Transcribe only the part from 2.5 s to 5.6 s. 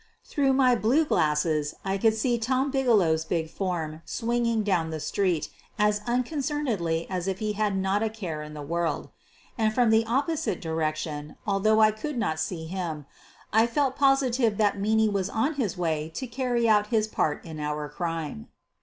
Bige low's big form swinging down the street